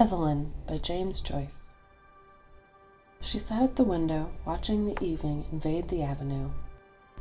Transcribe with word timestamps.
Eveline 0.00 0.52
by 0.68 0.78
James 0.78 1.20
Joyce. 1.20 1.58
She 3.20 3.40
sat 3.40 3.62
at 3.62 3.74
the 3.74 3.82
window, 3.82 4.30
watching 4.44 4.86
the 4.86 5.04
evening 5.04 5.44
invade 5.50 5.88
the 5.88 6.04
avenue. 6.04 6.50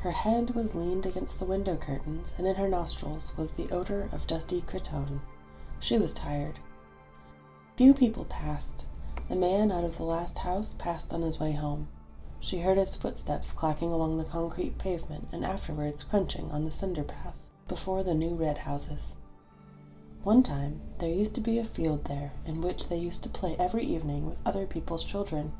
Her 0.02 0.12
head 0.12 0.54
was 0.54 0.76
leaned 0.76 1.08
against 1.08 1.40
the 1.40 1.46
window 1.46 1.76
curtains, 1.76 2.36
and 2.38 2.46
in 2.46 2.55
her 2.55 2.70
nostrils 2.70 3.36
was 3.36 3.50
the 3.50 3.68
odor 3.71 4.08
of 4.12 4.28
dusty 4.28 4.62
cretonne. 4.62 5.21
She 5.79 5.98
was 5.98 6.13
tired. 6.13 6.60
Few 7.78 7.96
people 7.96 8.26
passed. 8.26 8.85
The 9.28 9.35
man 9.35 9.71
out 9.71 9.83
of 9.83 9.97
the 9.97 10.03
last 10.03 10.37
house 10.37 10.75
passed 10.78 11.12
on 11.12 11.23
his 11.23 11.39
way 11.39 11.53
home. 11.53 11.87
She 12.39 12.59
heard 12.59 12.78
his 12.78 12.94
footsteps 12.94 13.51
clacking 13.51 13.91
along 13.91 14.19
the 14.19 14.23
concrete 14.23 14.78
pavement 14.78 15.29
and 15.31 15.44
afterwards 15.44 16.03
crunching 16.03 16.52
on 16.52 16.63
the 16.63 16.71
cinder 16.71 17.03
path 17.03 17.41
before 17.67 18.03
the 18.03 18.13
new 18.13 18.35
red 18.35 18.59
houses. 18.59 19.16
One 20.23 20.44
time 20.44 20.81
there 20.99 21.09
used 21.09 21.36
to 21.36 21.41
be 21.41 21.59
a 21.59 21.63
field 21.63 22.05
there 22.05 22.34
in 22.45 22.62
which 22.62 22.90
they 22.90 22.98
used 22.98 23.23
to 23.23 23.30
play 23.30 23.55
every 23.58 23.86
evening 23.86 24.26
with 24.26 24.41
other 24.46 24.66
people's 24.66 25.04
children. 25.04 25.54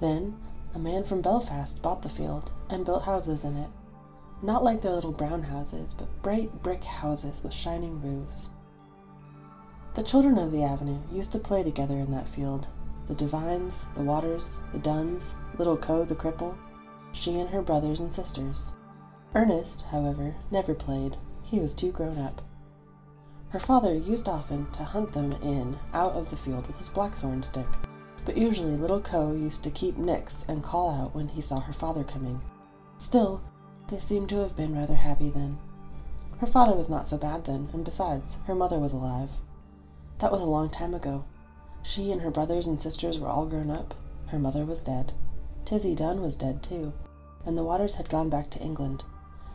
Then 0.00 0.36
a 0.74 0.78
man 0.78 1.04
from 1.04 1.20
Belfast 1.20 1.80
bought 1.80 2.02
the 2.02 2.08
field 2.08 2.50
and 2.68 2.84
built 2.84 3.04
houses 3.04 3.44
in 3.44 3.56
it. 3.56 3.70
Not 4.42 4.64
like 4.64 4.80
their 4.82 4.92
little 4.92 5.12
brown 5.12 5.44
houses, 5.44 5.94
but 5.94 6.22
bright 6.22 6.62
brick 6.62 6.82
houses 6.82 7.42
with 7.42 7.54
shining 7.54 8.02
roofs. 8.02 8.48
The 9.94 10.02
children 10.02 10.38
of 10.38 10.50
the 10.50 10.64
avenue 10.64 10.98
used 11.12 11.30
to 11.32 11.38
play 11.38 11.62
together 11.62 11.98
in 11.98 12.10
that 12.10 12.28
field 12.28 12.66
the 13.06 13.14
Devines, 13.14 13.86
the 13.94 14.02
Waters, 14.02 14.58
the 14.72 14.78
Dunns, 14.78 15.36
little 15.58 15.76
Keogh 15.76 16.06
the 16.06 16.14
cripple, 16.14 16.56
she 17.12 17.38
and 17.38 17.50
her 17.50 17.62
brothers 17.62 18.00
and 18.00 18.12
sisters. 18.12 18.72
Ernest, 19.34 19.82
however, 19.82 20.34
never 20.50 20.74
played. 20.74 21.16
He 21.42 21.60
was 21.60 21.74
too 21.74 21.92
grown 21.92 22.18
up. 22.18 22.42
Her 23.54 23.60
father 23.60 23.94
used 23.94 24.28
often 24.28 24.68
to 24.72 24.82
hunt 24.82 25.12
them 25.12 25.30
in 25.34 25.78
out 25.92 26.14
of 26.14 26.28
the 26.28 26.36
field 26.36 26.66
with 26.66 26.76
his 26.76 26.88
blackthorn 26.88 27.40
stick, 27.40 27.68
but 28.24 28.36
usually 28.36 28.76
little 28.76 29.00
Keogh 29.00 29.30
used 29.30 29.62
to 29.62 29.70
keep 29.70 29.96
nix 29.96 30.44
and 30.48 30.60
call 30.60 30.90
out 30.90 31.14
when 31.14 31.28
he 31.28 31.40
saw 31.40 31.60
her 31.60 31.72
father 31.72 32.02
coming. 32.02 32.40
Still, 32.98 33.40
they 33.86 34.00
seemed 34.00 34.28
to 34.30 34.38
have 34.38 34.56
been 34.56 34.74
rather 34.74 34.96
happy 34.96 35.30
then. 35.30 35.56
Her 36.38 36.48
father 36.48 36.74
was 36.74 36.90
not 36.90 37.06
so 37.06 37.16
bad 37.16 37.44
then, 37.44 37.68
and 37.72 37.84
besides, 37.84 38.38
her 38.48 38.56
mother 38.56 38.80
was 38.80 38.92
alive. 38.92 39.30
That 40.18 40.32
was 40.32 40.40
a 40.40 40.46
long 40.46 40.68
time 40.68 40.92
ago. 40.92 41.24
She 41.84 42.10
and 42.10 42.22
her 42.22 42.32
brothers 42.32 42.66
and 42.66 42.80
sisters 42.80 43.20
were 43.20 43.28
all 43.28 43.46
grown 43.46 43.70
up. 43.70 43.94
Her 44.26 44.40
mother 44.40 44.64
was 44.64 44.82
dead. 44.82 45.12
Tizzy 45.64 45.94
Dunn 45.94 46.20
was 46.20 46.34
dead 46.34 46.60
too, 46.60 46.92
and 47.46 47.56
the 47.56 47.62
Waters 47.62 47.94
had 47.94 48.08
gone 48.08 48.30
back 48.30 48.50
to 48.50 48.60
England. 48.60 49.04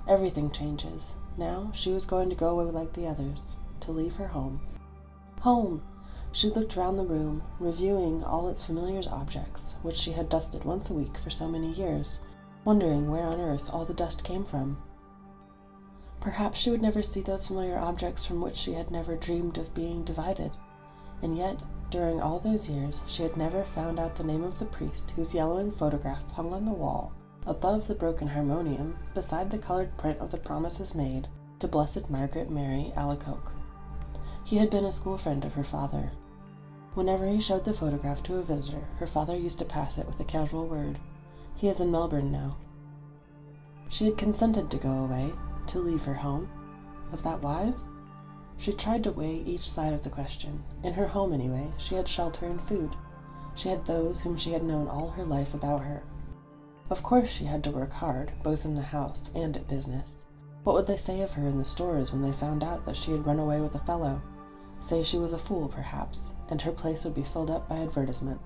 Everything 0.07 0.51
changes. 0.51 1.15
Now 1.37 1.71
she 1.73 1.91
was 1.91 2.05
going 2.05 2.29
to 2.29 2.35
go 2.35 2.57
away 2.57 2.71
like 2.71 2.93
the 2.93 3.05
others, 3.05 3.57
to 3.81 3.91
leave 3.91 4.15
her 4.17 4.27
home. 4.27 4.61
Home! 5.41 5.81
She 6.31 6.49
looked 6.49 6.75
round 6.75 6.99
the 6.99 7.05
room, 7.05 7.41
reviewing 7.59 8.23
all 8.23 8.49
its 8.49 8.63
familiar 8.63 9.01
objects, 9.09 9.75
which 9.81 9.95
she 9.95 10.11
had 10.11 10.29
dusted 10.29 10.63
once 10.63 10.89
a 10.89 10.93
week 10.93 11.17
for 11.17 11.29
so 11.29 11.47
many 11.47 11.73
years, 11.73 12.19
wondering 12.65 13.09
where 13.09 13.25
on 13.25 13.39
earth 13.39 13.69
all 13.73 13.85
the 13.85 13.93
dust 13.93 14.23
came 14.23 14.45
from. 14.45 14.77
Perhaps 16.19 16.59
she 16.59 16.69
would 16.69 16.81
never 16.81 17.01
see 17.01 17.21
those 17.21 17.47
familiar 17.47 17.77
objects 17.79 18.25
from 18.25 18.41
which 18.41 18.57
she 18.57 18.73
had 18.73 18.91
never 18.91 19.15
dreamed 19.15 19.57
of 19.57 19.73
being 19.73 20.03
divided. 20.03 20.51
And 21.21 21.37
yet, 21.37 21.57
during 21.89 22.21
all 22.21 22.39
those 22.39 22.69
years, 22.69 23.01
she 23.07 23.23
had 23.23 23.37
never 23.37 23.63
found 23.63 23.99
out 23.99 24.15
the 24.15 24.23
name 24.23 24.43
of 24.43 24.59
the 24.59 24.65
priest 24.65 25.11
whose 25.11 25.33
yellowing 25.33 25.71
photograph 25.71 26.29
hung 26.31 26.53
on 26.53 26.65
the 26.65 26.71
wall, 26.71 27.13
above 27.47 27.87
the 27.87 27.95
broken 27.95 28.27
harmonium, 28.27 28.97
beside 29.15 29.49
the 29.49 29.57
colored 29.57 29.97
print 29.97 30.19
of 30.19 30.29
the 30.29 30.37
promises 30.37 30.93
made 30.93 31.27
to 31.59 31.67
Blessed 31.67 32.09
Margaret 32.09 32.51
Mary 32.51 32.93
Alacoque. 32.95 33.51
He 34.49 34.57
had 34.57 34.71
been 34.71 34.85
a 34.85 34.91
school 34.91 35.19
friend 35.19 35.45
of 35.45 35.53
her 35.53 35.63
father. 35.63 36.11
Whenever 36.95 37.27
he 37.27 37.39
showed 37.39 37.65
the 37.65 37.71
photograph 37.71 38.23
to 38.23 38.37
a 38.37 38.41
visitor, 38.41 38.83
her 38.97 39.05
father 39.05 39.37
used 39.37 39.59
to 39.59 39.63
pass 39.63 39.99
it 39.99 40.07
with 40.07 40.19
a 40.19 40.23
casual 40.23 40.65
word. 40.65 40.97
He 41.55 41.67
is 41.67 41.81
in 41.81 41.91
Melbourne 41.91 42.31
now. 42.31 42.57
She 43.89 44.05
had 44.05 44.17
consented 44.17 44.71
to 44.71 44.77
go 44.77 44.89
away, 44.89 45.33
to 45.67 45.77
leave 45.77 46.03
her 46.03 46.15
home. 46.15 46.49
Was 47.11 47.21
that 47.21 47.43
wise? 47.43 47.91
She 48.57 48.73
tried 48.73 49.03
to 49.03 49.11
weigh 49.11 49.35
each 49.35 49.69
side 49.69 49.93
of 49.93 50.01
the 50.01 50.09
question. 50.09 50.63
In 50.81 50.93
her 50.93 51.05
home, 51.07 51.31
anyway, 51.31 51.71
she 51.77 51.93
had 51.93 52.07
shelter 52.07 52.47
and 52.47 52.59
food. 52.59 52.95
She 53.53 53.69
had 53.69 53.85
those 53.85 54.19
whom 54.19 54.35
she 54.35 54.53
had 54.53 54.63
known 54.63 54.87
all 54.87 55.09
her 55.09 55.25
life 55.25 55.53
about 55.53 55.83
her. 55.83 56.01
Of 56.89 57.03
course, 57.03 57.29
she 57.29 57.45
had 57.45 57.63
to 57.65 57.71
work 57.71 57.91
hard, 57.91 58.31
both 58.41 58.65
in 58.65 58.73
the 58.73 58.81
house 58.81 59.29
and 59.35 59.55
at 59.55 59.67
business. 59.67 60.23
What 60.63 60.73
would 60.73 60.87
they 60.87 60.97
say 60.97 61.21
of 61.21 61.33
her 61.33 61.47
in 61.47 61.59
the 61.59 61.65
stores 61.65 62.11
when 62.11 62.23
they 62.23 62.33
found 62.33 62.63
out 62.63 62.83
that 62.85 62.95
she 62.95 63.11
had 63.11 63.27
run 63.27 63.37
away 63.37 63.61
with 63.61 63.75
a 63.75 63.85
fellow? 63.85 64.19
Say 64.81 65.03
she 65.03 65.17
was 65.17 65.33
a 65.33 65.37
fool, 65.37 65.67
perhaps, 65.67 66.33
and 66.49 66.61
her 66.61 66.71
place 66.71 67.03
would 67.03 67.15
be 67.15 67.23
filled 67.23 67.51
up 67.51 67.67
by 67.67 67.77
advertisement. 67.77 68.39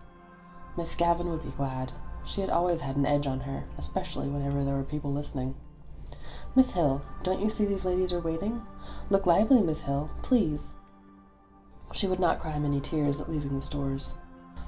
Miss 0.75 0.95
Gavan 0.95 1.29
would 1.29 1.43
be 1.43 1.51
glad. 1.51 1.91
She 2.25 2.41
had 2.41 2.49
always 2.49 2.81
had 2.81 2.95
an 2.95 3.05
edge 3.05 3.27
on 3.27 3.41
her, 3.41 3.65
especially 3.77 4.27
whenever 4.27 4.63
there 4.63 4.75
were 4.75 4.83
people 4.83 5.11
listening. 5.11 5.55
Miss 6.55 6.71
Hill, 6.71 7.01
don't 7.23 7.41
you 7.41 7.49
see 7.49 7.65
these 7.65 7.85
ladies 7.85 8.13
are 8.13 8.19
waiting? 8.19 8.61
Look 9.09 9.25
lively, 9.25 9.61
Miss 9.61 9.83
Hill, 9.83 10.09
please. 10.21 10.73
She 11.91 12.07
would 12.07 12.19
not 12.19 12.39
cry 12.39 12.57
many 12.59 12.79
tears 12.79 13.19
at 13.19 13.29
leaving 13.29 13.55
the 13.55 13.61
stores. 13.61 14.15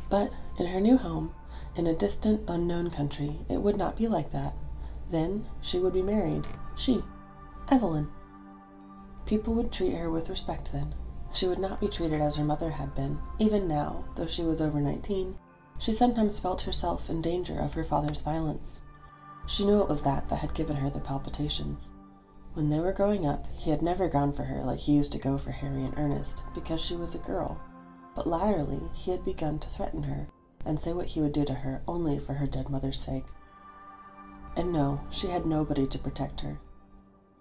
But 0.10 0.32
in 0.60 0.68
her 0.68 0.80
new 0.80 0.98
home, 0.98 1.34
in 1.76 1.88
a 1.88 1.96
distant, 1.96 2.44
unknown 2.48 2.90
country, 2.90 3.40
it 3.50 3.58
would 3.58 3.78
not 3.78 3.98
be 3.98 4.08
like 4.08 4.32
that. 4.32 4.54
Then 5.10 5.46
she 5.62 5.80
would 5.80 5.94
be 5.94 6.02
married. 6.02 6.46
She, 6.76 7.04
Eveline. 7.68 8.10
People 9.26 9.54
would 9.56 9.72
treat 9.72 9.94
her 9.94 10.10
with 10.10 10.30
respect 10.30 10.72
then, 10.72 10.94
she 11.36 11.48
would 11.48 11.60
not 11.60 11.80
be 11.80 11.88
treated 11.88 12.22
as 12.22 12.36
her 12.36 12.44
mother 12.44 12.70
had 12.70 12.96
been. 12.96 13.20
Even 13.40 13.68
now, 13.68 14.06
though 14.16 14.28
she 14.28 14.44
was 14.44 14.62
over 14.62 14.80
nineteen, 14.80 15.38
she 15.78 15.94
sometimes 15.94 16.40
felt 16.40 16.62
herself 16.62 17.10
in 17.10 17.22
danger 17.22 17.60
of 17.60 17.74
her 17.74 17.84
father's 17.84 18.22
violence. 18.22 18.82
She 19.46 19.66
knew 19.66 19.82
it 19.82 19.90
was 19.90 20.02
that 20.02 20.30
that 20.30 20.38
had 20.38 20.54
given 20.54 20.78
her 20.78 20.90
the 20.90 21.02
palpitations. 21.02 21.90
When 22.54 22.70
they 22.70 22.80
were 22.80 22.94
growing 22.94 23.26
up, 23.26 23.46
he 23.52 23.70
had 23.70 23.82
never 23.82 24.08
gone 24.08 24.32
for 24.32 24.44
her 24.44 24.64
like 24.64 24.80
he 24.80 24.94
used 24.94 25.12
to 25.12 25.20
go 25.20 25.38
for 25.38 25.52
Harry 25.52 25.84
and 25.84 25.94
Ernest, 25.98 26.44
because 26.54 26.80
she 26.80 26.96
was 26.96 27.14
a 27.14 27.20
girl. 27.20 27.62
But 28.16 28.28
latterly, 28.28 28.82
he 28.94 29.12
had 29.12 29.26
begun 29.26 29.60
to 29.60 29.70
threaten 29.70 30.04
her 30.04 30.28
and 30.66 30.80
say 30.80 30.94
what 30.94 31.08
he 31.08 31.22
would 31.22 31.34
do 31.34 31.44
to 31.46 31.54
her 31.54 31.82
only 31.86 32.18
for 32.18 32.34
her 32.34 32.48
dead 32.48 32.70
mother's 32.70 33.00
sake. 33.00 33.26
And 34.56 34.72
no, 34.72 35.02
she 35.12 35.28
had 35.28 35.46
nobody 35.46 35.86
to 35.86 36.00
protect 36.00 36.40
her. 36.40 36.58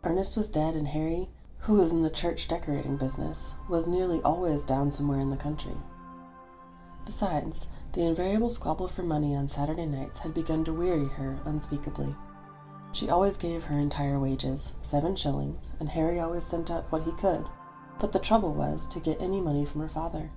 Ernest 0.03 0.37
was 0.37 0.51
dead, 0.51 0.75
and 0.75 0.89
Harry, 0.89 1.29
who 1.65 1.75
was 1.75 1.93
in 1.93 2.03
the 2.03 2.11
church 2.11 2.47
decorating 2.47 2.95
business, 2.95 3.55
was 3.71 3.87
nearly 3.87 4.21
always 4.21 4.65
down 4.65 4.93
somewhere 4.93 5.21
in 5.21 5.31
the 5.31 5.37
country. 5.37 5.75
Besides, 7.07 7.67
the 7.93 8.03
invariable 8.03 8.51
squabble 8.51 8.87
for 8.87 9.03
money 9.03 9.35
on 9.35 9.49
Saturday 9.49 9.87
nights 9.87 10.19
had 10.19 10.35
begun 10.35 10.63
to 10.65 10.75
weary 10.75 11.07
her 11.07 11.39
unspeakably. 11.47 12.15
She 12.93 13.09
always 13.09 13.39
gave 13.39 13.65
her 13.65 13.79
entire 13.79 14.21
wages, 14.21 14.75
seven 14.83 15.17
shillings, 15.17 15.73
and 15.81 15.89
Harry 15.89 16.21
always 16.21 16.45
sent 16.45 16.71
up 16.71 16.93
what 16.93 17.05
he 17.05 17.13
could, 17.13 17.47
but 17.99 18.13
the 18.13 18.19
trouble 18.19 18.53
was 18.53 18.87
to 18.89 19.01
get 19.01 19.23
any 19.23 19.41
money 19.41 19.65
from 19.65 19.81
her 19.81 19.89
father. 19.89 20.31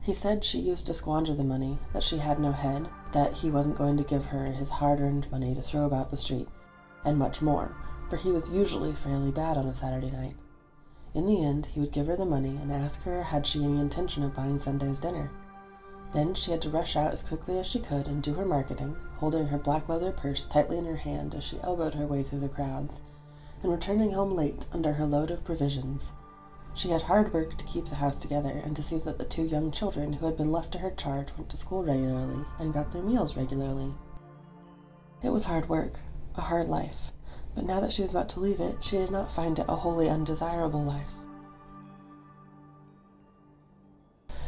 He 0.00 0.12
said 0.12 0.42
she 0.42 0.58
used 0.58 0.86
to 0.86 0.94
squander 0.94 1.36
the 1.36 1.44
money, 1.44 1.78
that 1.92 2.02
she 2.02 2.18
had 2.18 2.40
no 2.40 2.50
head, 2.50 2.88
that 3.12 3.32
he 3.32 3.50
wasn't 3.50 3.78
going 3.78 3.96
to 3.96 4.02
give 4.02 4.24
her 4.26 4.46
his 4.46 4.70
hard 4.70 5.00
earned 5.00 5.30
money 5.30 5.54
to 5.54 5.62
throw 5.62 5.84
about 5.84 6.10
the 6.10 6.16
streets, 6.16 6.66
and 7.04 7.16
much 7.16 7.40
more, 7.40 7.76
for 8.10 8.16
he 8.16 8.32
was 8.32 8.50
usually 8.50 8.92
fairly 8.92 9.30
bad 9.30 9.56
on 9.56 9.66
a 9.66 9.74
Saturday 9.74 10.10
night. 10.10 10.34
In 11.18 11.26
the 11.26 11.44
end, 11.44 11.66
he 11.66 11.80
would 11.80 11.90
give 11.90 12.06
her 12.06 12.14
the 12.14 12.24
money 12.24 12.56
and 12.62 12.70
ask 12.70 13.02
her 13.02 13.24
had 13.24 13.44
she 13.44 13.64
any 13.64 13.80
intention 13.80 14.22
of 14.22 14.36
buying 14.36 14.60
Sunday's 14.60 15.00
dinner. 15.00 15.32
Then 16.12 16.32
she 16.32 16.52
had 16.52 16.62
to 16.62 16.70
rush 16.70 16.94
out 16.94 17.10
as 17.10 17.24
quickly 17.24 17.58
as 17.58 17.66
she 17.66 17.80
could 17.80 18.06
and 18.06 18.22
do 18.22 18.34
her 18.34 18.44
marketing, 18.44 18.94
holding 19.16 19.48
her 19.48 19.58
black 19.58 19.88
leather 19.88 20.12
purse 20.12 20.46
tightly 20.46 20.78
in 20.78 20.84
her 20.84 20.94
hand 20.94 21.34
as 21.34 21.42
she 21.42 21.58
elbowed 21.60 21.94
her 21.94 22.06
way 22.06 22.22
through 22.22 22.38
the 22.38 22.48
crowds, 22.48 23.02
and 23.64 23.72
returning 23.72 24.12
home 24.12 24.36
late 24.36 24.68
under 24.72 24.92
her 24.92 25.06
load 25.06 25.32
of 25.32 25.42
provisions. 25.42 26.12
She 26.72 26.90
had 26.90 27.02
hard 27.02 27.32
work 27.32 27.58
to 27.58 27.64
keep 27.64 27.86
the 27.86 27.96
house 27.96 28.18
together 28.18 28.62
and 28.64 28.76
to 28.76 28.82
see 28.84 28.98
that 28.98 29.18
the 29.18 29.24
two 29.24 29.42
young 29.42 29.72
children 29.72 30.12
who 30.12 30.26
had 30.26 30.36
been 30.36 30.52
left 30.52 30.70
to 30.70 30.78
her 30.78 30.92
charge 30.92 31.36
went 31.36 31.48
to 31.50 31.56
school 31.56 31.82
regularly 31.82 32.44
and 32.60 32.72
got 32.72 32.92
their 32.92 33.02
meals 33.02 33.36
regularly. 33.36 33.92
It 35.24 35.30
was 35.30 35.46
hard 35.46 35.68
work, 35.68 35.98
a 36.36 36.42
hard 36.42 36.68
life, 36.68 37.10
but 37.58 37.66
now 37.66 37.80
that 37.80 37.92
she 37.92 38.02
was 38.02 38.12
about 38.12 38.28
to 38.28 38.38
leave 38.38 38.60
it, 38.60 38.76
she 38.80 38.96
did 38.96 39.10
not 39.10 39.32
find 39.32 39.58
it 39.58 39.64
a 39.66 39.74
wholly 39.74 40.08
undesirable 40.08 40.84
life. 40.84 41.10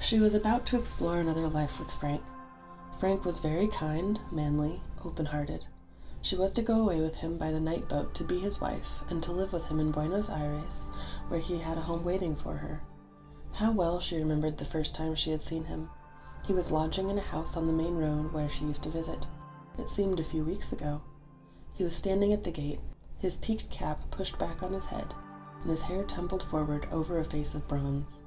She 0.01 0.21
was 0.21 0.33
about 0.33 0.65
to 0.67 0.79
explore 0.79 1.19
another 1.19 1.49
life 1.49 1.81
with 1.81 1.91
Frank. 1.91 2.23
Frank 3.01 3.25
was 3.25 3.41
very 3.41 3.67
kind, 3.67 4.21
manly, 4.31 4.81
open 5.05 5.27
hearted. 5.27 5.67
She 6.23 6.37
was 6.37 6.53
to 6.53 6.63
go 6.63 6.83
away 6.83 7.01
with 7.01 7.17
him 7.17 7.37
by 7.37 7.51
the 7.51 7.59
night 7.59 7.89
boat 7.89 8.15
to 8.15 8.23
be 8.23 8.39
his 8.39 8.61
wife 8.61 9.01
and 9.09 9.21
to 9.25 9.33
live 9.33 9.53
with 9.53 9.65
him 9.65 9.81
in 9.81 9.91
Buenos 9.91 10.31
Aires, 10.31 10.93
where 11.27 11.41
he 11.41 11.59
had 11.59 11.79
a 11.79 11.81
home 11.81 12.05
waiting 12.05 12.37
for 12.37 12.59
her. 12.59 12.81
How 13.57 13.73
well 13.73 13.99
she 13.99 14.19
remembered 14.19 14.57
the 14.57 14.65
first 14.65 14.95
time 14.95 15.17
she 15.17 15.33
had 15.33 15.43
seen 15.43 15.65
him. 15.65 15.91
He 16.47 16.53
was 16.53 16.71
lodging 16.71 17.09
in 17.11 17.19
a 17.19 17.23
house 17.23 17.57
on 17.57 17.67
the 17.67 17.73
main 17.73 17.97
road 17.97 18.33
where 18.33 18.49
she 18.49 18.67
used 18.67 18.85
to 18.85 18.89
visit. 18.89 19.27
It 19.81 19.89
seemed 19.89 20.21
a 20.21 20.25
few 20.25 20.45
weeks 20.45 20.73
ago. 20.73 21.03
He 21.73 21.83
was 21.83 21.97
standing 21.97 22.33
at 22.33 22.45
the 22.45 22.53
gate, 22.53 22.79
his 23.21 23.37
peaked 23.37 23.71
cap 23.71 24.03
pushed 24.11 24.39
back 24.39 24.63
on 24.63 24.73
his 24.73 24.87
head, 24.87 25.15
and 25.61 25.71
his 25.71 25.83
hair 25.83 26.05
tumbled 26.05 26.43
forward 26.43 26.89
over 26.91 27.19
a 27.19 27.25
face 27.25 27.55
of 27.55 27.69
bronze. 27.69 28.21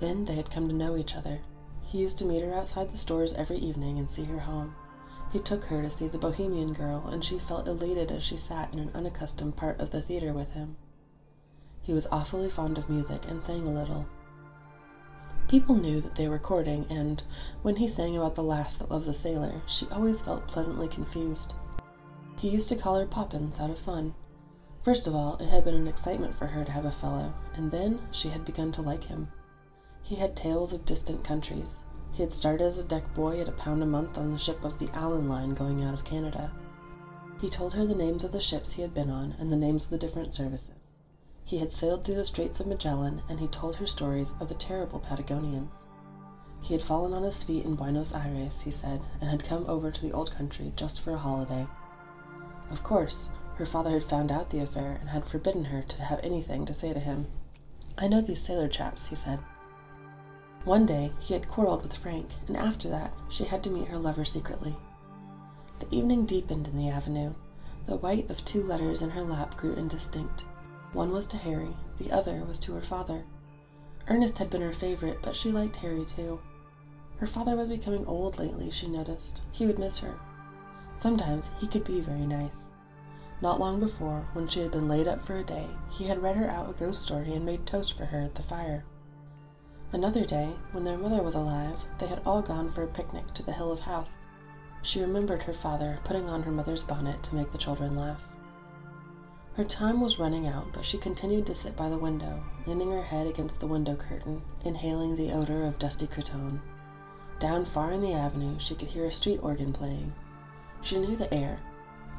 Then 0.00 0.24
they 0.24 0.34
had 0.34 0.50
come 0.50 0.68
to 0.68 0.74
know 0.74 0.96
each 0.96 1.14
other. 1.14 1.40
He 1.82 1.98
used 1.98 2.18
to 2.18 2.24
meet 2.24 2.42
her 2.42 2.54
outside 2.54 2.90
the 2.90 2.96
stores 2.96 3.34
every 3.34 3.58
evening 3.58 3.98
and 3.98 4.08
see 4.08 4.24
her 4.24 4.38
home. 4.38 4.74
He 5.32 5.40
took 5.40 5.64
her 5.64 5.82
to 5.82 5.90
see 5.90 6.08
the 6.08 6.18
Bohemian 6.18 6.72
Girl, 6.72 7.06
and 7.08 7.24
she 7.24 7.38
felt 7.38 7.66
elated 7.66 8.12
as 8.12 8.22
she 8.22 8.36
sat 8.36 8.72
in 8.72 8.80
an 8.80 8.90
unaccustomed 8.94 9.56
part 9.56 9.80
of 9.80 9.90
the 9.90 10.02
theater 10.02 10.32
with 10.32 10.52
him. 10.52 10.76
He 11.80 11.92
was 11.92 12.06
awfully 12.12 12.48
fond 12.48 12.78
of 12.78 12.88
music 12.88 13.24
and 13.28 13.42
sang 13.42 13.66
a 13.66 13.70
little. 13.70 14.06
People 15.48 15.74
knew 15.74 16.00
that 16.00 16.14
they 16.14 16.28
were 16.28 16.38
courting, 16.38 16.86
and 16.88 17.22
when 17.62 17.76
he 17.76 17.88
sang 17.88 18.16
about 18.16 18.36
the 18.36 18.42
lass 18.42 18.76
that 18.76 18.90
loves 18.90 19.08
a 19.08 19.14
sailor, 19.14 19.62
she 19.66 19.86
always 19.90 20.22
felt 20.22 20.46
pleasantly 20.46 20.86
confused. 20.86 21.54
He 22.42 22.48
used 22.48 22.68
to 22.70 22.74
call 22.74 22.98
her 22.98 23.06
Poppens 23.06 23.60
out 23.60 23.70
of 23.70 23.78
fun. 23.78 24.14
First 24.82 25.06
of 25.06 25.14
all, 25.14 25.36
it 25.36 25.46
had 25.46 25.64
been 25.64 25.76
an 25.76 25.86
excitement 25.86 26.34
for 26.34 26.48
her 26.48 26.64
to 26.64 26.72
have 26.72 26.84
a 26.84 26.90
fellow, 26.90 27.32
and 27.54 27.70
then 27.70 28.00
she 28.10 28.30
had 28.30 28.44
begun 28.44 28.72
to 28.72 28.82
like 28.82 29.04
him. 29.04 29.28
He 30.02 30.16
had 30.16 30.34
tales 30.34 30.72
of 30.72 30.84
distant 30.84 31.22
countries. 31.22 31.84
He 32.10 32.20
had 32.20 32.32
started 32.32 32.64
as 32.64 32.78
a 32.78 32.84
deck 32.84 33.14
boy 33.14 33.40
at 33.40 33.48
a 33.48 33.52
pound 33.52 33.80
a 33.84 33.86
month 33.86 34.18
on 34.18 34.32
the 34.32 34.38
ship 34.38 34.64
of 34.64 34.80
the 34.80 34.90
Allan 34.92 35.28
Line 35.28 35.50
going 35.50 35.84
out 35.84 35.94
of 35.94 36.02
Canada. 36.02 36.50
He 37.40 37.48
told 37.48 37.74
her 37.74 37.86
the 37.86 37.94
names 37.94 38.24
of 38.24 38.32
the 38.32 38.40
ships 38.40 38.72
he 38.72 38.82
had 38.82 38.92
been 38.92 39.08
on 39.08 39.36
and 39.38 39.52
the 39.52 39.56
names 39.56 39.84
of 39.84 39.90
the 39.90 39.98
different 39.98 40.34
services. 40.34 40.98
He 41.44 41.58
had 41.58 41.72
sailed 41.72 42.02
through 42.02 42.16
the 42.16 42.24
Straits 42.24 42.58
of 42.58 42.66
Magellan, 42.66 43.22
and 43.28 43.38
he 43.38 43.46
told 43.46 43.76
her 43.76 43.86
stories 43.86 44.34
of 44.40 44.48
the 44.48 44.56
terrible 44.56 44.98
Patagonians. 44.98 45.86
He 46.60 46.74
had 46.74 46.82
fallen 46.82 47.12
on 47.12 47.22
his 47.22 47.44
feet 47.44 47.64
in 47.64 47.76
Buenos 47.76 48.12
Aires, 48.12 48.62
he 48.62 48.72
said, 48.72 49.00
and 49.20 49.30
had 49.30 49.44
come 49.44 49.64
over 49.68 49.92
to 49.92 50.02
the 50.02 50.12
old 50.12 50.32
country 50.32 50.72
just 50.74 51.00
for 51.00 51.12
a 51.12 51.18
holiday. 51.18 51.68
Of 52.72 52.82
course, 52.82 53.28
her 53.56 53.66
father 53.66 53.90
had 53.90 54.04
found 54.04 54.32
out 54.32 54.48
the 54.48 54.60
affair 54.60 54.96
and 54.98 55.10
had 55.10 55.26
forbidden 55.26 55.64
her 55.64 55.82
to 55.82 56.02
have 56.02 56.20
anything 56.22 56.64
to 56.64 56.72
say 56.72 56.94
to 56.94 56.98
him. 56.98 57.26
I 57.98 58.08
know 58.08 58.22
these 58.22 58.40
sailor 58.40 58.66
chaps, 58.66 59.06
he 59.06 59.14
said. 59.14 59.40
One 60.64 60.86
day 60.86 61.12
he 61.20 61.34
had 61.34 61.48
quarreled 61.48 61.82
with 61.82 61.96
Frank, 61.96 62.30
and 62.48 62.56
after 62.56 62.88
that 62.88 63.12
she 63.28 63.44
had 63.44 63.62
to 63.64 63.70
meet 63.70 63.88
her 63.88 63.98
lover 63.98 64.24
secretly. 64.24 64.74
The 65.80 65.94
evening 65.94 66.24
deepened 66.24 66.66
in 66.66 66.78
the 66.78 66.88
avenue. 66.88 67.34
The 67.86 67.98
white 67.98 68.30
of 68.30 68.42
two 68.44 68.62
letters 68.62 69.02
in 69.02 69.10
her 69.10 69.22
lap 69.22 69.58
grew 69.58 69.74
indistinct. 69.74 70.46
One 70.94 71.12
was 71.12 71.26
to 71.28 71.36
Harry, 71.36 71.76
the 71.98 72.10
other 72.10 72.42
was 72.44 72.58
to 72.60 72.72
her 72.72 72.80
father. 72.80 73.24
Ernest 74.08 74.38
had 74.38 74.48
been 74.48 74.62
her 74.62 74.72
favorite, 74.72 75.18
but 75.20 75.36
she 75.36 75.52
liked 75.52 75.76
Harry 75.76 76.06
too. 76.06 76.40
Her 77.18 77.26
father 77.26 77.54
was 77.54 77.68
becoming 77.68 78.06
old 78.06 78.38
lately, 78.38 78.70
she 78.70 78.88
noticed. 78.88 79.42
He 79.52 79.66
would 79.66 79.78
miss 79.78 79.98
her. 79.98 80.14
Sometimes 80.96 81.50
he 81.58 81.66
could 81.66 81.84
be 81.84 82.00
very 82.00 82.26
nice. 82.26 82.61
Not 83.42 83.58
long 83.58 83.80
before, 83.80 84.28
when 84.34 84.46
she 84.46 84.60
had 84.60 84.70
been 84.70 84.86
laid 84.86 85.08
up 85.08 85.20
for 85.20 85.36
a 85.36 85.42
day, 85.42 85.66
he 85.90 86.04
had 86.04 86.22
read 86.22 86.36
her 86.36 86.48
out 86.48 86.70
a 86.70 86.72
ghost 86.72 87.02
story 87.02 87.34
and 87.34 87.44
made 87.44 87.66
toast 87.66 87.96
for 87.96 88.04
her 88.04 88.20
at 88.20 88.36
the 88.36 88.42
fire. 88.42 88.84
Another 89.92 90.24
day, 90.24 90.54
when 90.70 90.84
their 90.84 90.96
mother 90.96 91.24
was 91.24 91.34
alive, 91.34 91.84
they 91.98 92.06
had 92.06 92.22
all 92.24 92.40
gone 92.40 92.70
for 92.70 92.84
a 92.84 92.86
picnic 92.86 93.34
to 93.34 93.42
the 93.42 93.52
Hill 93.52 93.72
of 93.72 93.80
Howth. 93.80 94.10
She 94.82 95.00
remembered 95.00 95.42
her 95.42 95.52
father 95.52 95.98
putting 96.04 96.28
on 96.28 96.44
her 96.44 96.52
mother's 96.52 96.84
bonnet 96.84 97.20
to 97.24 97.34
make 97.34 97.50
the 97.50 97.58
children 97.58 97.96
laugh. 97.96 98.22
Her 99.54 99.64
time 99.64 100.00
was 100.00 100.20
running 100.20 100.46
out, 100.46 100.72
but 100.72 100.84
she 100.84 100.96
continued 100.96 101.46
to 101.46 101.54
sit 101.54 101.76
by 101.76 101.88
the 101.88 101.98
window, 101.98 102.44
leaning 102.64 102.92
her 102.92 103.02
head 103.02 103.26
against 103.26 103.58
the 103.58 103.66
window 103.66 103.96
curtain, 103.96 104.40
inhaling 104.64 105.16
the 105.16 105.32
odor 105.32 105.64
of 105.64 105.80
dusty 105.80 106.06
cretonne. 106.06 106.62
Down 107.40 107.64
far 107.64 107.92
in 107.92 108.02
the 108.02 108.14
avenue, 108.14 108.56
she 108.60 108.76
could 108.76 108.88
hear 108.88 109.04
a 109.04 109.12
street 109.12 109.40
organ 109.42 109.72
playing. 109.72 110.12
She 110.80 110.96
knew 110.96 111.16
the 111.16 111.32
air. 111.34 111.58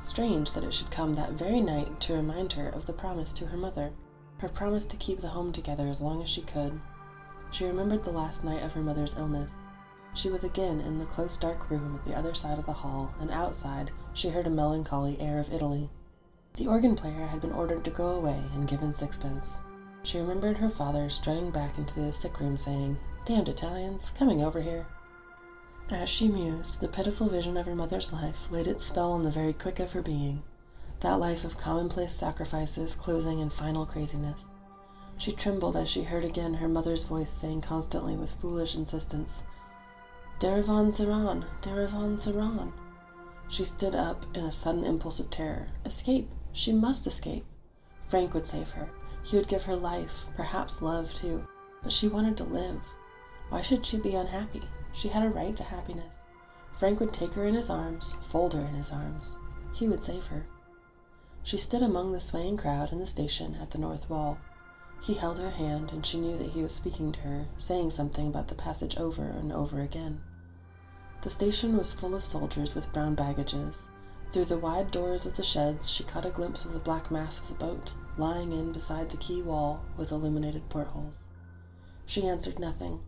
Strange 0.04 0.52
that 0.52 0.66
it 0.66 0.74
should 0.74 0.92
come 0.92 1.14
that 1.14 1.32
very 1.32 1.62
night 1.62 2.00
to 2.02 2.14
remind 2.14 2.54
her 2.54 2.68
of 2.68 2.86
the 2.86 2.94
promise 2.94 3.32
to 3.32 3.46
her 3.48 3.58
mother, 3.58 3.92
her 4.38 4.50
promise 4.50 4.86
to 4.86 4.98
keep 4.98 5.22
the 5.22 5.30
home 5.30 5.52
together 5.52 5.88
as 5.88 6.02
long 6.02 6.22
as 6.22 6.28
she 6.28 6.42
could. 6.42 6.80
She 7.52 7.66
remembered 7.66 8.04
the 8.04 8.12
last 8.12 8.44
night 8.44 8.64
of 8.64 8.74
her 8.74 8.82
mother's 8.82 9.16
illness. 9.16 9.54
She 10.14 10.30
was 10.30 10.44
again 10.44 10.82
in 10.82 11.00
the 11.00 11.06
close 11.06 11.38
dark 11.38 11.70
room 11.70 11.96
at 11.96 12.06
the 12.06 12.16
other 12.16 12.36
side 12.36 12.60
of 12.60 12.66
the 12.66 12.74
hall, 12.74 13.14
and 13.22 13.32
outside 13.32 13.92
she 14.14 14.30
heard 14.30 14.46
a 14.46 14.50
melancholy 14.50 15.20
air 15.22 15.40
of 15.40 15.52
Italy. 15.54 15.90
The 16.56 16.68
organ 16.68 16.96
player 16.96 17.26
had 17.26 17.42
been 17.42 17.54
ordered 17.54 17.84
to 17.86 17.90
go 17.90 18.08
away 18.10 18.44
and 18.54 18.68
given 18.68 18.94
sixpence. 18.94 19.60
She 20.04 20.20
remembered 20.20 20.58
her 20.58 20.70
father 20.70 21.10
strutting 21.10 21.50
back 21.50 21.78
into 21.78 22.02
the 22.02 22.12
sick 22.12 22.40
room 22.40 22.58
saying, 22.58 22.98
Damned 23.26 23.48
Italians, 23.48 24.12
coming 24.18 24.44
over 24.44 24.62
here. 24.62 24.86
As 25.90 26.10
she 26.10 26.28
mused, 26.28 26.80
the 26.80 26.88
pitiful 26.88 27.28
vision 27.28 27.58
of 27.58 27.66
her 27.66 27.76
mother's 27.76 28.14
life 28.14 28.50
laid 28.50 28.68
its 28.68 28.86
spell 28.86 29.12
on 29.12 29.24
the 29.24 29.32
very 29.32 29.54
quick 29.54 29.80
of 29.80 29.92
her 29.92 30.02
being, 30.02 30.42
that 31.02 31.20
life 31.20 31.44
of 31.44 31.58
commonplace 31.58 32.16
sacrifices 32.16 32.96
closing 32.96 33.40
in 33.40 33.50
final 33.50 33.86
craziness. 33.86 34.46
She 35.18 35.32
trembled 35.34 35.76
as 35.76 35.90
she 35.90 36.04
heard 36.04 36.24
again 36.24 36.56
her 36.56 36.68
mother's 36.68 37.04
voice 37.04 37.32
saying 37.32 37.62
constantly 37.62 38.16
with 38.16 38.34
foolish 38.34 38.76
insistence, 38.76 39.44
Derevaun 40.40 40.94
Seraun, 40.94 41.46
Derevaun 41.62 42.18
Seraun. 42.20 42.74
She 43.48 43.64
stood 43.64 43.94
up 43.94 44.26
in 44.36 44.46
a 44.46 44.52
sudden 44.52 44.84
impulse 44.84 45.20
of 45.20 45.30
terror. 45.30 45.68
Escape! 45.86 46.30
She 46.54 46.74
must 46.74 47.08
escape. 47.08 47.46
Frank 48.08 48.34
would 48.34 48.46
save 48.46 48.72
her. 48.72 48.90
He 49.24 49.36
would 49.38 49.48
give 49.48 49.64
her 49.64 49.76
life, 49.76 50.26
perhaps 50.36 50.82
love 50.82 51.14
too. 51.14 51.48
But 51.82 51.92
she 51.92 52.08
wanted 52.08 52.36
to 52.38 52.44
live. 52.44 52.82
Why 53.50 53.62
should 53.62 53.86
she 53.86 53.98
be 53.98 54.16
unhappy? 54.16 54.64
She 54.94 55.10
had 55.10 55.26
a 55.26 55.30
right 55.30 55.56
to 55.58 55.64
happiness. 55.64 56.16
Frank 56.78 57.00
would 57.00 57.14
take 57.14 57.34
her 57.34 57.46
in 57.46 57.56
his 57.56 57.70
arms, 57.70 58.16
fold 58.22 58.54
her 58.54 58.62
in 58.62 58.76
his 58.76 58.92
arms. 58.92 59.36
He 59.74 59.88
would 59.88 60.04
save 60.04 60.28
her. 60.28 60.46
She 61.42 61.58
stood 61.58 61.82
among 61.84 62.12
the 62.12 62.22
swaying 62.22 62.58
crowd 62.58 62.92
in 62.92 63.00
the 63.00 63.06
station 63.06 63.56
at 63.56 63.72
the 63.72 63.78
north 63.78 64.10
wall. 64.10 64.38
He 65.02 65.16
held 65.16 65.40
her 65.40 65.50
hand, 65.50 65.92
and 65.92 66.06
she 66.06 66.20
knew 66.20 66.38
that 66.38 66.52
he 66.52 66.62
was 66.62 66.74
speaking 66.74 67.12
to 67.12 67.20
her, 67.22 67.48
saying 67.58 67.92
something 67.92 68.28
about 68.28 68.48
the 68.48 68.56
passage 68.56 68.98
over 68.98 69.24
and 69.24 69.52
over 69.52 69.82
again. 69.82 70.22
The 71.22 71.30
station 71.30 71.78
was 71.78 71.92
full 71.92 72.16
of 72.16 72.24
soldiers 72.24 72.76
with 72.76 72.92
brown 72.94 73.16
baggages. 73.16 73.84
Through 74.32 74.46
the 74.46 74.58
wide 74.58 74.92
doors 74.92 75.26
of 75.26 75.36
the 75.36 75.44
sheds, 75.44 75.90
she 75.90 76.04
caught 76.04 76.26
a 76.26 76.30
glimpse 76.30 76.66
of 76.66 76.74
the 76.74 76.80
black 76.80 77.12
mass 77.12 77.38
of 77.38 77.48
the 77.48 77.54
boat, 77.56 77.94
lying 78.18 78.52
in 78.52 78.72
beside 78.72 79.10
the 79.10 79.18
quay 79.18 79.42
wall 79.42 79.82
with 79.98 80.12
illuminated 80.12 80.70
portholes. 80.70 81.28
She 82.06 82.26
answered 82.26 82.60
nothing. 82.60 83.00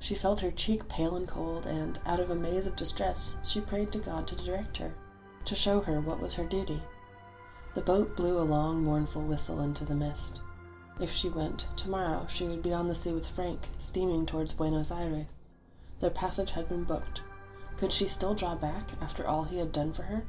She 0.00 0.14
felt 0.14 0.40
her 0.40 0.50
cheek 0.50 0.88
pale 0.88 1.14
and 1.14 1.28
cold, 1.28 1.66
and, 1.66 2.00
out 2.06 2.20
of 2.20 2.30
a 2.30 2.34
maze 2.34 2.66
of 2.66 2.74
distress, 2.74 3.36
she 3.44 3.60
prayed 3.60 3.92
to 3.92 3.98
God 3.98 4.26
to 4.26 4.34
direct 4.34 4.78
her, 4.78 4.94
to 5.44 5.54
show 5.54 5.80
her 5.80 6.00
what 6.00 6.20
was 6.20 6.32
her 6.34 6.44
duty. 6.44 6.82
The 7.74 7.82
boat 7.82 8.16
blew 8.16 8.38
a 8.38 8.42
long, 8.42 8.82
mournful 8.82 9.22
whistle 9.22 9.60
into 9.60 9.84
the 9.84 9.94
mist. 9.94 10.40
If 10.98 11.10
she 11.10 11.28
went, 11.28 11.66
tomorrow 11.76 12.26
she 12.28 12.48
would 12.48 12.62
be 12.62 12.72
on 12.72 12.88
the 12.88 12.94
sea 12.94 13.12
with 13.12 13.26
Frank, 13.26 13.68
steaming 13.78 14.26
towards 14.26 14.54
Buenos 14.54 14.90
Aires. 14.90 15.26
Their 16.00 16.10
passage 16.10 16.50
had 16.52 16.68
been 16.68 16.84
booked. 16.84 17.20
Could 17.76 17.92
she 17.92 18.08
still 18.08 18.34
draw 18.34 18.54
back 18.54 18.90
after 19.00 19.26
all 19.26 19.44
he 19.44 19.58
had 19.58 19.70
done 19.70 19.92
for 19.92 20.02
her? 20.04 20.24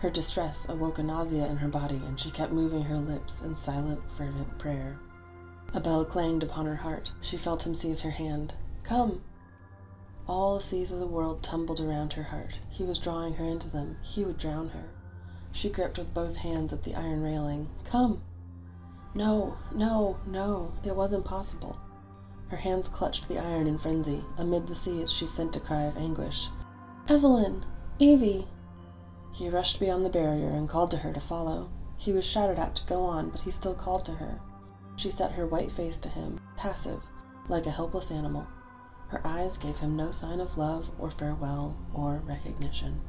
Her 0.00 0.10
distress 0.10 0.68
awoke 0.68 0.98
a 0.98 1.02
nausea 1.02 1.46
in 1.46 1.56
her 1.56 1.68
body, 1.68 2.00
and 2.06 2.20
she 2.20 2.30
kept 2.30 2.52
moving 2.52 2.82
her 2.82 2.96
lips 2.96 3.40
in 3.40 3.56
silent, 3.56 4.00
fervent 4.16 4.58
prayer. 4.58 4.98
A 5.74 5.80
bell 5.80 6.04
clanged 6.04 6.42
upon 6.42 6.66
her 6.66 6.76
heart. 6.76 7.12
She 7.20 7.36
felt 7.36 7.66
him 7.66 7.74
seize 7.74 8.02
her 8.02 8.10
hand. 8.10 8.54
Come! 8.88 9.20
All 10.26 10.54
the 10.54 10.62
seas 10.62 10.90
of 10.92 10.98
the 10.98 11.06
world 11.06 11.42
tumbled 11.42 11.78
around 11.78 12.14
her 12.14 12.22
heart. 12.22 12.54
He 12.70 12.84
was 12.84 12.98
drawing 12.98 13.34
her 13.34 13.44
into 13.44 13.68
them. 13.68 13.98
He 14.00 14.24
would 14.24 14.38
drown 14.38 14.70
her. 14.70 14.84
She 15.52 15.68
gripped 15.68 15.98
with 15.98 16.14
both 16.14 16.36
hands 16.36 16.72
at 16.72 16.84
the 16.84 16.94
iron 16.94 17.22
railing. 17.22 17.68
Come! 17.84 18.22
No, 19.14 19.58
no, 19.74 20.16
no, 20.26 20.72
it 20.82 20.96
was 20.96 21.12
impossible. 21.12 21.76
Her 22.48 22.56
hands 22.56 22.88
clutched 22.88 23.28
the 23.28 23.38
iron 23.38 23.66
in 23.66 23.76
frenzy. 23.76 24.24
Amid 24.38 24.66
the 24.66 24.74
seas, 24.74 25.12
she 25.12 25.26
sent 25.26 25.54
a 25.54 25.60
cry 25.60 25.82
of 25.82 25.98
anguish. 25.98 26.48
Eveline! 27.08 27.64
Evvy! 28.00 28.46
He 29.32 29.50
rushed 29.50 29.80
beyond 29.80 30.02
the 30.02 30.08
barrier 30.08 30.48
and 30.48 30.66
called 30.66 30.90
to 30.92 30.98
her 30.98 31.12
to 31.12 31.20
follow. 31.20 31.68
He 31.98 32.12
was 32.12 32.24
shouted 32.24 32.58
at 32.58 32.74
to 32.76 32.86
go 32.86 33.02
on, 33.02 33.28
but 33.28 33.42
he 33.42 33.50
still 33.50 33.74
called 33.74 34.06
to 34.06 34.12
her. 34.12 34.40
She 34.96 35.10
set 35.10 35.32
her 35.32 35.46
white 35.46 35.70
face 35.70 35.98
to 35.98 36.08
him, 36.08 36.40
passive, 36.56 37.02
like 37.50 37.66
a 37.66 37.70
helpless 37.70 38.10
animal. 38.10 38.46
Her 39.08 39.26
eyes 39.26 39.56
gave 39.56 39.78
him 39.78 39.96
no 39.96 40.10
sign 40.10 40.40
of 40.40 40.58
love 40.58 40.90
or 40.98 41.10
farewell 41.10 41.76
or 41.94 42.22
recognition. 42.26 43.00